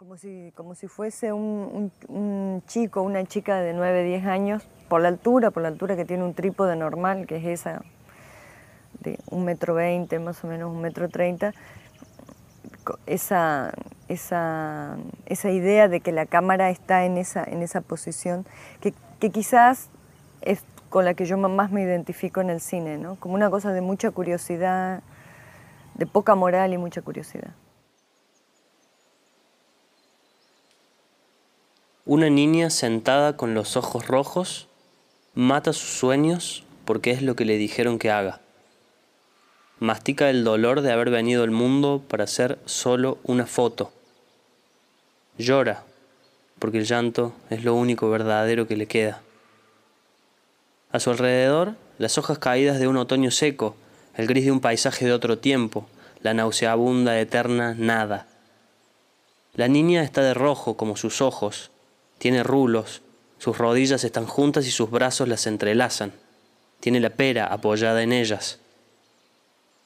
Como 0.00 0.16
si, 0.16 0.50
como 0.56 0.74
si 0.74 0.88
fuese 0.88 1.30
un, 1.30 1.92
un, 2.08 2.62
chico, 2.66 3.02
una 3.02 3.22
chica 3.26 3.60
de 3.60 3.74
9, 3.74 4.02
10 4.02 4.24
años, 4.24 4.66
por 4.88 5.02
la 5.02 5.08
altura, 5.08 5.50
por 5.50 5.62
la 5.62 5.68
altura 5.68 5.94
que 5.94 6.06
tiene 6.06 6.24
un 6.24 6.32
trípode 6.32 6.74
normal, 6.74 7.26
que 7.26 7.36
es 7.36 7.44
esa, 7.44 7.82
de 9.00 9.18
un 9.30 9.44
metro 9.44 9.74
veinte, 9.74 10.18
más 10.18 10.42
o 10.42 10.46
menos 10.46 10.70
un 10.70 10.80
metro 10.80 11.10
treinta, 11.10 11.52
esa, 13.04 13.74
esa, 14.08 14.96
esa, 15.26 15.50
idea 15.50 15.86
de 15.86 16.00
que 16.00 16.12
la 16.12 16.24
cámara 16.24 16.70
está 16.70 17.04
en 17.04 17.18
esa, 17.18 17.44
en 17.44 17.62
esa 17.62 17.82
posición, 17.82 18.46
que, 18.80 18.94
que, 19.18 19.28
quizás 19.28 19.90
es 20.40 20.64
con 20.88 21.04
la 21.04 21.12
que 21.12 21.26
yo 21.26 21.36
más 21.36 21.72
me 21.72 21.82
identifico 21.82 22.40
en 22.40 22.48
el 22.48 22.62
cine, 22.62 22.96
¿no? 22.96 23.16
como 23.16 23.34
una 23.34 23.50
cosa 23.50 23.70
de 23.74 23.82
mucha 23.82 24.10
curiosidad, 24.12 25.02
de 25.96 26.06
poca 26.06 26.34
moral 26.34 26.72
y 26.72 26.78
mucha 26.78 27.02
curiosidad. 27.02 27.50
Una 32.10 32.28
niña 32.28 32.70
sentada 32.70 33.36
con 33.36 33.54
los 33.54 33.76
ojos 33.76 34.08
rojos 34.08 34.66
mata 35.34 35.72
sus 35.72 35.90
sueños 35.90 36.64
porque 36.84 37.12
es 37.12 37.22
lo 37.22 37.36
que 37.36 37.44
le 37.44 37.56
dijeron 37.56 38.00
que 38.00 38.10
haga. 38.10 38.40
Mastica 39.78 40.28
el 40.28 40.42
dolor 40.42 40.80
de 40.80 40.90
haber 40.90 41.10
venido 41.10 41.44
al 41.44 41.52
mundo 41.52 42.02
para 42.08 42.26
ser 42.26 42.58
solo 42.64 43.18
una 43.22 43.46
foto. 43.46 43.92
Llora 45.38 45.84
porque 46.58 46.78
el 46.78 46.84
llanto 46.84 47.32
es 47.48 47.62
lo 47.62 47.76
único 47.76 48.10
verdadero 48.10 48.66
que 48.66 48.76
le 48.76 48.86
queda. 48.86 49.22
A 50.90 50.98
su 50.98 51.10
alrededor, 51.10 51.76
las 51.98 52.18
hojas 52.18 52.40
caídas 52.40 52.80
de 52.80 52.88
un 52.88 52.96
otoño 52.96 53.30
seco, 53.30 53.76
el 54.16 54.26
gris 54.26 54.46
de 54.46 54.50
un 54.50 54.58
paisaje 54.58 55.04
de 55.04 55.12
otro 55.12 55.38
tiempo, 55.38 55.86
la 56.22 56.34
nauseabunda 56.34 57.20
eterna 57.20 57.76
nada. 57.78 58.26
La 59.54 59.68
niña 59.68 60.02
está 60.02 60.22
de 60.22 60.34
rojo 60.34 60.76
como 60.76 60.96
sus 60.96 61.20
ojos, 61.20 61.70
tiene 62.20 62.42
rulos, 62.42 63.00
sus 63.38 63.56
rodillas 63.56 64.04
están 64.04 64.26
juntas 64.26 64.66
y 64.66 64.70
sus 64.70 64.90
brazos 64.90 65.26
las 65.26 65.46
entrelazan. 65.46 66.12
Tiene 66.78 67.00
la 67.00 67.08
pera 67.08 67.46
apoyada 67.46 68.02
en 68.02 68.12
ellas. 68.12 68.58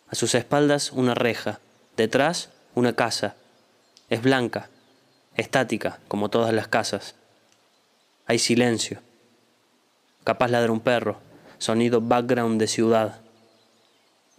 A 0.08 0.16
sus 0.16 0.34
espaldas 0.34 0.90
una 0.90 1.14
reja, 1.14 1.60
detrás 1.96 2.48
una 2.74 2.92
casa. 2.94 3.36
Es 4.10 4.20
blanca, 4.20 4.68
estática, 5.36 6.00
como 6.08 6.28
todas 6.28 6.52
las 6.52 6.66
casas. 6.66 7.14
Hay 8.26 8.40
silencio. 8.40 8.98
Capaz 10.24 10.48
ladra 10.48 10.72
un 10.72 10.80
perro, 10.80 11.20
sonido 11.58 12.00
background 12.00 12.58
de 12.58 12.66
ciudad. 12.66 13.20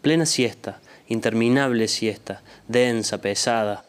Plena 0.02 0.26
siesta, 0.26 0.82
interminable 1.08 1.88
siesta, 1.88 2.42
densa, 2.68 3.22
pesada, 3.22 3.86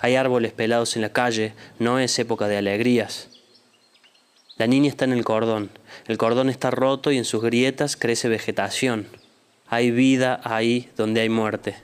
hay 0.00 0.16
árboles 0.16 0.52
pelados 0.52 0.96
en 0.96 1.02
la 1.02 1.12
calle, 1.12 1.52
no 1.78 1.98
es 1.98 2.18
época 2.18 2.48
de 2.48 2.56
alegrías. 2.56 3.28
La 4.56 4.66
niña 4.66 4.88
está 4.88 5.04
en 5.04 5.12
el 5.12 5.24
cordón, 5.24 5.70
el 6.06 6.16
cordón 6.16 6.48
está 6.48 6.70
roto 6.70 7.12
y 7.12 7.18
en 7.18 7.24
sus 7.24 7.42
grietas 7.42 7.96
crece 7.96 8.28
vegetación. 8.28 9.08
Hay 9.68 9.90
vida 9.90 10.40
ahí 10.42 10.88
donde 10.96 11.20
hay 11.20 11.28
muerte. 11.28 11.76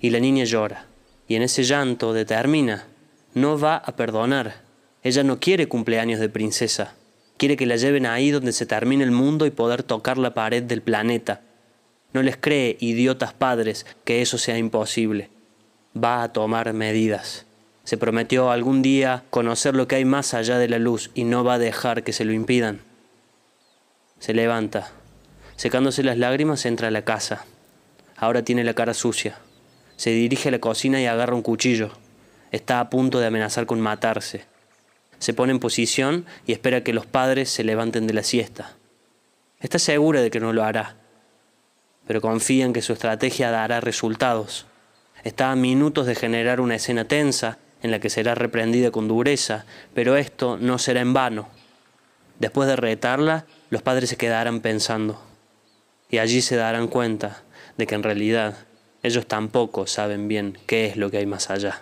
Y 0.00 0.10
la 0.10 0.18
niña 0.18 0.44
llora, 0.44 0.86
y 1.28 1.36
en 1.36 1.42
ese 1.42 1.62
llanto 1.62 2.12
determina, 2.12 2.86
no 3.34 3.58
va 3.58 3.76
a 3.76 3.94
perdonar. 3.94 4.62
Ella 5.04 5.22
no 5.22 5.38
quiere 5.38 5.68
cumpleaños 5.68 6.18
de 6.18 6.28
princesa, 6.28 6.94
quiere 7.36 7.56
que 7.56 7.66
la 7.66 7.76
lleven 7.76 8.06
ahí 8.06 8.32
donde 8.32 8.52
se 8.52 8.66
termine 8.66 9.04
el 9.04 9.12
mundo 9.12 9.46
y 9.46 9.50
poder 9.50 9.84
tocar 9.84 10.18
la 10.18 10.34
pared 10.34 10.62
del 10.62 10.82
planeta. 10.82 11.40
No 12.12 12.22
les 12.22 12.36
cree, 12.36 12.76
idiotas 12.80 13.32
padres, 13.32 13.86
que 14.04 14.22
eso 14.22 14.38
sea 14.38 14.58
imposible 14.58 15.30
va 15.96 16.22
a 16.22 16.32
tomar 16.32 16.72
medidas. 16.72 17.46
Se 17.84 17.96
prometió 17.96 18.50
algún 18.50 18.82
día 18.82 19.24
conocer 19.30 19.74
lo 19.74 19.88
que 19.88 19.96
hay 19.96 20.04
más 20.04 20.34
allá 20.34 20.58
de 20.58 20.68
la 20.68 20.78
luz 20.78 21.10
y 21.14 21.24
no 21.24 21.42
va 21.44 21.54
a 21.54 21.58
dejar 21.58 22.04
que 22.04 22.12
se 22.12 22.24
lo 22.24 22.32
impidan. 22.32 22.80
Se 24.18 24.34
levanta. 24.34 24.92
Secándose 25.56 26.02
las 26.02 26.16
lágrimas 26.16 26.64
entra 26.64 26.88
a 26.88 26.92
la 26.92 27.02
casa. 27.04 27.44
Ahora 28.16 28.42
tiene 28.42 28.62
la 28.62 28.74
cara 28.74 28.94
sucia. 28.94 29.38
Se 29.96 30.10
dirige 30.10 30.48
a 30.48 30.52
la 30.52 30.60
cocina 30.60 31.00
y 31.00 31.06
agarra 31.06 31.34
un 31.34 31.42
cuchillo. 31.42 31.90
Está 32.52 32.80
a 32.80 32.88
punto 32.88 33.18
de 33.18 33.26
amenazar 33.26 33.66
con 33.66 33.80
matarse. 33.80 34.44
Se 35.18 35.34
pone 35.34 35.52
en 35.52 35.58
posición 35.58 36.26
y 36.46 36.52
espera 36.52 36.84
que 36.84 36.92
los 36.92 37.06
padres 37.06 37.50
se 37.50 37.64
levanten 37.64 38.06
de 38.06 38.14
la 38.14 38.22
siesta. 38.22 38.76
Está 39.60 39.78
segura 39.78 40.20
de 40.20 40.30
que 40.30 40.40
no 40.40 40.52
lo 40.52 40.64
hará, 40.64 40.96
pero 42.06 42.20
confía 42.20 42.64
en 42.64 42.72
que 42.72 42.82
su 42.82 42.92
estrategia 42.92 43.50
dará 43.50 43.80
resultados. 43.80 44.66
Está 45.24 45.52
a 45.52 45.56
minutos 45.56 46.06
de 46.06 46.14
generar 46.14 46.60
una 46.60 46.74
escena 46.74 47.06
tensa 47.06 47.58
en 47.82 47.90
la 47.90 48.00
que 48.00 48.10
será 48.10 48.34
reprendida 48.34 48.90
con 48.90 49.08
dureza, 49.08 49.64
pero 49.94 50.16
esto 50.16 50.56
no 50.56 50.78
será 50.78 51.00
en 51.00 51.12
vano. 51.12 51.48
Después 52.38 52.68
de 52.68 52.76
retarla, 52.76 53.46
los 53.70 53.82
padres 53.82 54.10
se 54.10 54.16
quedarán 54.16 54.60
pensando, 54.60 55.20
y 56.10 56.18
allí 56.18 56.42
se 56.42 56.56
darán 56.56 56.88
cuenta 56.88 57.42
de 57.76 57.86
que 57.86 57.94
en 57.94 58.02
realidad 58.02 58.56
ellos 59.02 59.26
tampoco 59.26 59.86
saben 59.86 60.28
bien 60.28 60.58
qué 60.66 60.86
es 60.86 60.96
lo 60.96 61.10
que 61.10 61.18
hay 61.18 61.26
más 61.26 61.50
allá. 61.50 61.80